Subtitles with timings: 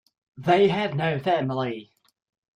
[0.35, 1.91] They had no family.